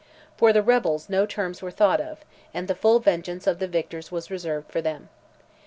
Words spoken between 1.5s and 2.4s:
were thought of,